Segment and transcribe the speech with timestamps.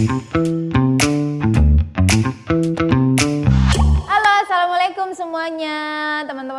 [0.00, 0.59] Música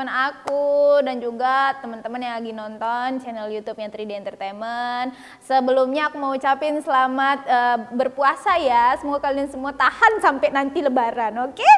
[0.01, 5.13] teman-teman aku dan juga teman-teman yang lagi nonton channel YouTube-nya 3D Entertainment.
[5.45, 8.97] Sebelumnya aku mau ucapin selamat eh, berpuasa ya.
[8.97, 11.69] Semoga kalian semua tahan sampai nanti Lebaran, oke?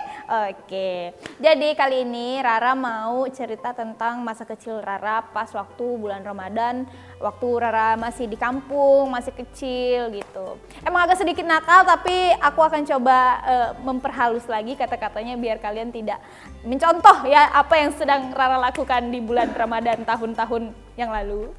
[0.48, 1.12] Oke.
[1.36, 6.88] Jadi kali ini Rara mau cerita tentang masa kecil Rara pas waktu bulan Ramadan,
[7.20, 10.56] waktu Rara masih di kampung, masih kecil gitu.
[10.88, 16.24] Emang agak sedikit nakal tapi aku akan coba eh, memperhalus lagi kata-katanya biar kalian tidak
[16.64, 21.50] mencontoh ya apa yang sedang Rara lakukan di bulan Ramadan tahun-tahun yang lalu.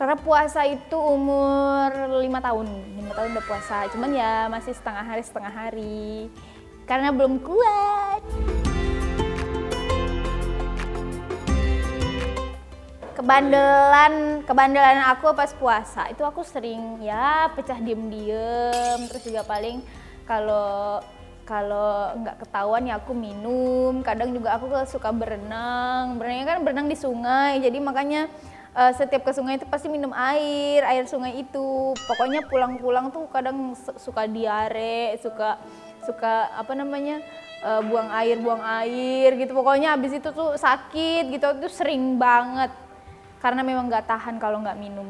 [0.00, 1.92] Rara puasa itu umur
[2.24, 3.84] lima tahun, lima tahun udah puasa.
[3.92, 6.32] Cuman ya masih setengah hari setengah hari
[6.88, 8.24] karena belum kuat.
[13.12, 19.80] Kebandelan, kebandelan aku pas puasa itu aku sering ya pecah diem-diem, terus juga paling
[20.26, 21.00] kalau
[21.46, 24.02] kalau nggak ketahuan ya aku minum.
[24.02, 28.26] Kadang juga aku suka berenang, berenangnya kan berenang di sungai, jadi makanya
[28.74, 31.94] eh, setiap ke sungai itu pasti minum air, air sungai itu.
[32.10, 35.62] Pokoknya pulang-pulang tuh kadang su- suka diare, suka
[36.02, 37.22] suka apa namanya
[37.62, 39.54] eh, buang air, buang air gitu.
[39.54, 42.74] Pokoknya habis itu tuh sakit gitu, itu sering banget.
[43.38, 45.06] Karena memang nggak tahan kalau nggak minum.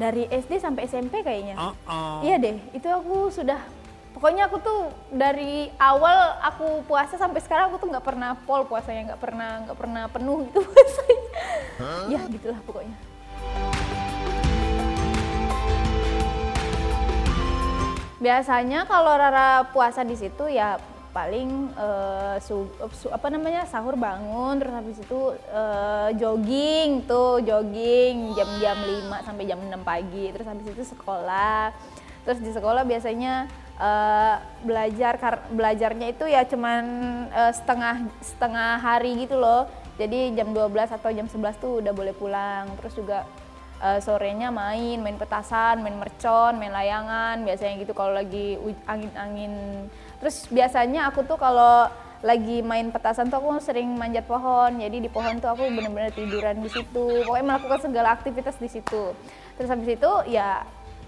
[0.00, 1.60] Dari SD sampai SMP kayaknya.
[2.24, 3.60] Iya deh, itu aku sudah
[4.16, 9.12] pokoknya aku tuh dari awal aku puasa sampai sekarang aku tuh nggak pernah pol puasanya
[9.12, 11.28] nggak pernah nggak pernah penuh gitu puasanya.
[12.08, 12.96] Ya gitulah pokoknya.
[18.20, 22.70] Biasanya kalau Rara puasa di situ ya paling eh, su-
[23.10, 29.58] apa namanya sahur bangun terus habis itu eh, jogging tuh jogging jam-jam 5 sampai jam
[29.58, 30.30] 6 pagi.
[30.30, 31.74] Terus habis itu sekolah.
[32.22, 36.82] Terus di sekolah biasanya eh, belajar kar- belajarnya itu ya cuman
[37.30, 39.66] eh, setengah setengah hari gitu loh.
[39.98, 42.70] Jadi jam 12 atau jam 11 tuh udah boleh pulang.
[42.80, 43.26] Terus juga
[43.80, 49.88] Eh, sorenya main, main petasan, main mercon, main layangan, biasanya gitu kalau lagi angin-angin.
[50.20, 51.88] Terus biasanya aku tuh kalau
[52.20, 54.76] lagi main petasan tuh aku sering manjat pohon.
[54.76, 57.24] Jadi di pohon tuh aku bener-bener tiduran di situ.
[57.24, 59.16] Pokoknya melakukan segala aktivitas di situ.
[59.56, 60.60] Terus habis itu ya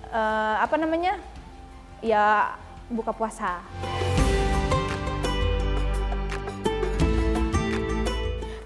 [0.08, 1.20] eh, apa namanya?
[2.00, 2.56] Ya
[2.88, 3.60] buka puasa.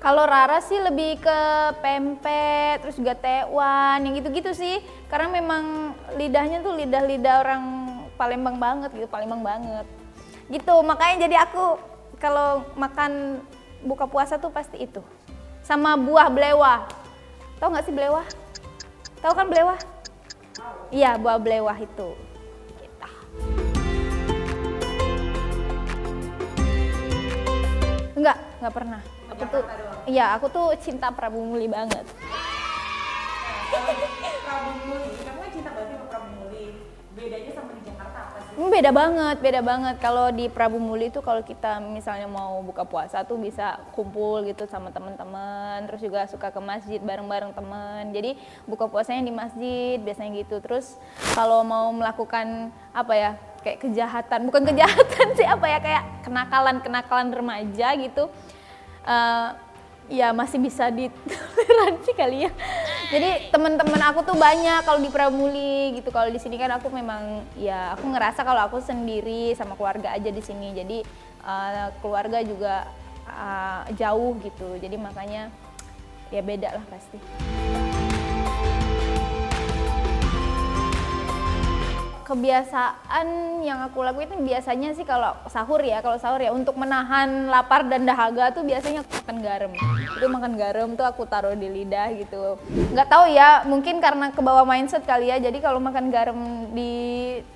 [0.07, 1.39] Kalau Rara sih lebih ke
[1.83, 4.79] pempek, terus juga tekwan, yang gitu-gitu sih.
[5.11, 7.63] Karena memang lidahnya tuh lidah-lidah orang
[8.15, 9.83] Palembang banget gitu, Palembang banget.
[10.47, 11.83] Gitu, makanya jadi aku
[12.23, 13.43] kalau makan
[13.83, 15.03] buka puasa tuh pasti itu.
[15.67, 16.87] Sama buah belewah.
[17.59, 18.23] Tahu nggak sih belewah?
[19.19, 19.79] Tahu kan belewah?
[20.95, 22.15] Iya, buah belewah itu.
[28.57, 29.01] Enggak pernah.
[29.37, 29.63] Aku tuh
[30.07, 32.05] Iya, aku tuh cinta Prabu Muli banget.
[34.47, 36.65] Prabu Muli, kamu kan cinta banget sama Prabu Muli.
[37.17, 38.55] Bedanya sama di Jakarta apa sih?
[38.57, 39.97] Hmm, beda banget, beda banget.
[40.01, 44.65] Kalau di Prabu Muli itu kalau kita misalnya mau buka puasa tuh bisa kumpul gitu
[44.65, 48.09] sama teman-teman, terus juga suka ke masjid bareng-bareng teman.
[48.15, 50.57] Jadi buka puasanya di masjid biasanya gitu.
[50.65, 50.97] Terus
[51.37, 53.33] kalau mau melakukan apa ya?
[53.67, 58.31] Kayak kejahatan, bukan kejahatan sih apa ya kayak kenakalan-kenakalan remaja gitu.
[59.07, 59.49] eh,
[60.07, 62.51] ya masih bisa ditoleransi kali ya.
[63.11, 66.15] Jadi teman-teman aku tuh banyak kalau di Pramuli gitu.
[66.15, 70.31] Kalau di sini kan aku memang ya aku ngerasa kalau aku sendiri sama keluarga aja
[70.31, 70.75] di sini.
[70.75, 71.03] Jadi
[71.43, 72.87] eh, keluarga juga
[73.27, 74.79] eh, jauh gitu.
[74.79, 75.51] Jadi makanya
[76.31, 77.19] ya beda lah pasti.
[82.27, 87.87] Kebiasaan yang aku lakuin biasanya sih kalau sahur ya kalau sahur ya untuk menahan lapar
[87.87, 89.73] dan dahaga tuh biasanya aku makan garam.
[90.19, 92.59] Itu makan garam tuh aku taruh di lidah gitu.
[92.67, 95.39] Nggak tahu ya mungkin karena kebawa mindset kali ya.
[95.39, 96.39] Jadi kalau makan garam
[96.75, 96.91] di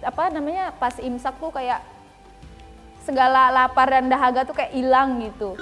[0.06, 1.82] apa namanya pas imsak tuh kayak
[3.02, 5.58] segala lapar dan dahaga tuh kayak hilang gitu.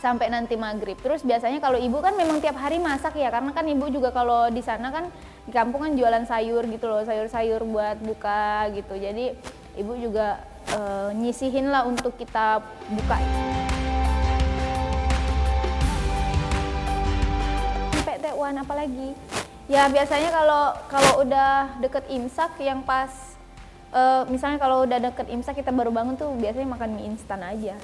[0.00, 0.96] Sampai nanti maghrib.
[1.04, 4.50] Terus biasanya kalau ibu kan memang tiap hari masak ya, karena kan ibu juga kalau
[4.50, 5.06] di sana kan
[5.42, 8.94] di kampung kan jualan sayur gitu loh, sayur-sayur buat buka gitu.
[8.94, 9.34] Jadi
[9.74, 12.62] ibu juga eh, nyisihin lah untuk kita
[12.94, 13.18] buka.
[17.98, 19.18] Sampai tekwan apalagi?
[19.66, 23.10] Ya biasanya kalau kalau udah deket imsak yang pas
[23.90, 27.74] eh, misalnya kalau udah deket imsak kita baru bangun tuh biasanya makan mie instan aja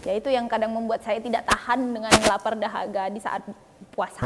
[0.00, 3.44] Ya itu yang kadang membuat saya tidak tahan dengan lapar dahaga di saat
[3.92, 4.24] puasa.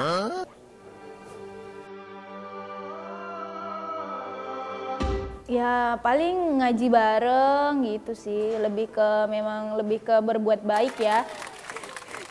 [5.45, 11.29] Ya paling ngaji bareng gitu sih, lebih ke memang lebih ke berbuat baik ya.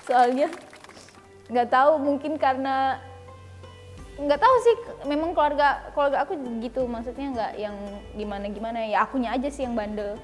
[0.09, 0.49] Soalnya
[1.45, 2.97] nggak tahu mungkin karena
[4.17, 4.75] nggak tahu sih.
[5.05, 6.89] Memang keluarga keluarga aku gitu.
[6.89, 7.77] Maksudnya nggak yang
[8.17, 9.05] gimana gimana ya.
[9.05, 10.17] Akunya aja sih yang bandel.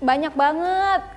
[0.00, 1.12] Banyak banget.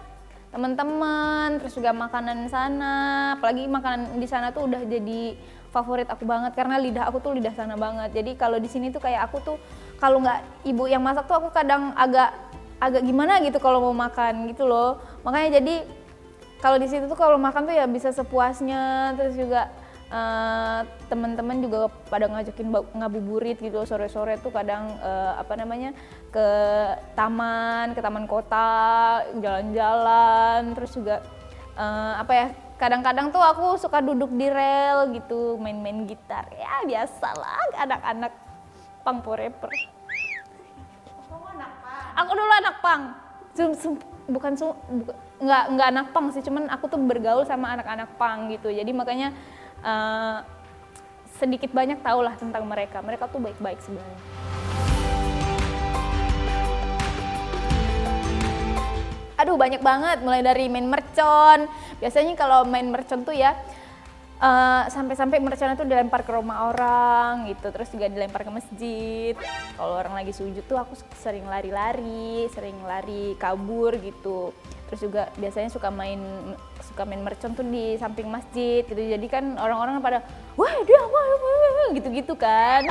[0.48, 2.96] Teman-teman terus juga makanan sana.
[3.40, 7.54] Apalagi makanan di sana tuh udah jadi favorit aku banget karena lidah aku tuh lidah
[7.54, 8.14] sana banget.
[8.16, 9.58] Jadi kalau di sini tuh kayak aku tuh
[10.02, 12.34] kalau nggak ibu yang masak tuh aku kadang agak
[12.78, 15.02] agak gimana gitu kalau mau makan gitu loh.
[15.26, 15.76] Makanya jadi
[16.58, 19.70] kalau di situ tuh kalau makan tuh ya bisa sepuasnya terus juga
[20.10, 22.68] uh, teman-teman juga pada ngajakin
[22.98, 25.94] ngabuburit gitu sore-sore tuh kadang uh, apa namanya
[26.34, 26.48] ke
[27.14, 31.22] taman ke taman kota jalan-jalan terus juga
[31.78, 32.48] uh, apa ya
[32.78, 36.46] kadang-kadang tuh aku suka duduk di rel gitu main-main gitar.
[36.54, 38.34] Ya biasalah anak-anak
[39.02, 39.74] pang forever.
[42.18, 43.02] Aku dulu anak pang
[44.28, 48.50] bukan su, bukan, nggak nggak anak pang sih cuman aku tuh bergaul sama anak-anak pang
[48.54, 48.70] gitu.
[48.70, 49.34] Jadi makanya
[49.82, 50.46] uh,
[51.42, 53.02] sedikit banyak tahulah tentang mereka.
[53.02, 54.57] Mereka tuh baik-baik sebenarnya
[59.38, 60.26] aduh banyak banget.
[60.26, 61.70] Mulai dari main mercon.
[62.02, 63.54] Biasanya kalau main mercon tuh ya
[64.42, 67.70] uh, sampai-sampai mercon itu dilempar ke rumah orang gitu.
[67.70, 69.34] Terus juga dilempar ke masjid.
[69.78, 74.52] Kalau orang lagi sujud tuh aku sering lari-lari sering lari kabur gitu.
[74.88, 76.20] Terus juga biasanya suka main
[76.80, 78.98] suka main mercon tuh di samping masjid gitu.
[78.98, 80.20] Jadi kan orang-orang pada
[80.58, 81.22] wah dia apa
[81.94, 82.88] gitu-gitu kan.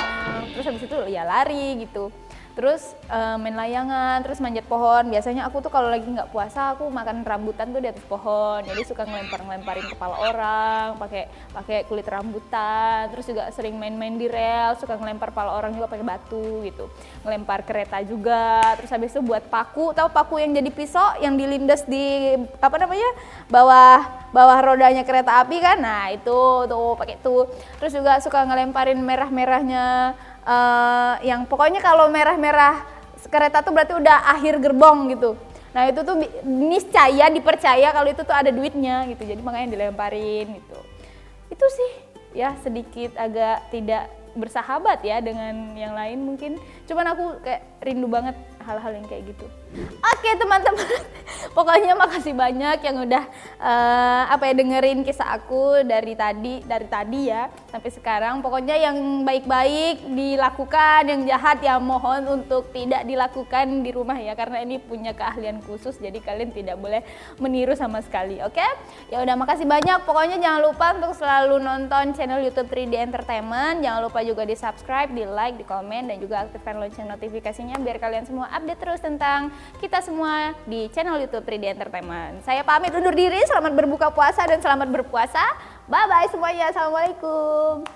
[0.55, 2.13] Terus habis itu ya lari gitu
[2.57, 5.13] terus uh, main layangan, terus manjat pohon.
[5.13, 8.65] Biasanya aku tuh kalau lagi nggak puasa aku makan rambutan tuh di atas pohon.
[8.65, 13.13] Jadi suka ngelempar-ngelemparin kepala orang, pakai pakai kulit rambutan.
[13.13, 16.89] Terus juga sering main-main di rel, suka ngelempar kepala orang juga pakai batu gitu.
[17.29, 18.73] Ngelempar kereta juga.
[18.81, 23.09] Terus habis itu buat paku, tahu paku yang jadi pisau yang dilindas di apa namanya?
[23.47, 24.01] bawah
[24.33, 25.77] bawah rodanya kereta api kan.
[25.77, 27.53] Nah, itu tuh pakai tuh.
[27.77, 32.87] Terus juga suka ngelemparin merah-merahnya uh, yang pokoknya kalau merah-merah
[33.27, 35.35] kereta tuh berarti udah akhir gerbong gitu.
[35.75, 36.17] Nah itu tuh
[36.47, 39.27] niscaya dipercaya kalau itu tuh ada duitnya gitu.
[39.27, 40.79] Jadi makanya dilemparin gitu.
[41.53, 41.91] Itu sih
[42.33, 46.53] ya sedikit agak tidak bersahabat ya dengan yang lain mungkin.
[46.89, 49.47] Cuman aku kayak rindu banget hal-hal yang kayak gitu.
[50.01, 50.91] Oke teman-teman,
[51.57, 53.25] pokoknya makasih banyak yang udah
[53.63, 57.47] uh, apa ya dengerin kisah aku dari tadi dari tadi ya
[57.77, 58.41] sampai sekarang.
[58.41, 58.97] Pokoknya yang
[59.29, 65.13] baik-baik dilakukan, yang jahat ya mohon untuk tidak dilakukan di rumah ya karena ini punya
[65.13, 67.05] keahlian khusus jadi kalian tidak boleh
[67.37, 68.41] meniru sama sekali.
[68.41, 68.65] Oke?
[69.13, 70.09] Ya udah makasih banyak.
[70.09, 73.85] Pokoknya jangan lupa untuk selalu nonton channel YouTube 3D Entertainment.
[73.85, 78.01] Jangan lupa juga di subscribe, di like, di komen dan juga aktifkan lonceng notifikasinya biar
[78.01, 82.41] kalian semua update terus tentang kita semua di channel YouTube 3D Entertainment.
[82.41, 85.76] Saya pamit undur diri, selamat berbuka puasa dan selamat berpuasa.
[85.87, 86.75] Bye bye semuanya.
[86.75, 87.87] Assalamualaikum.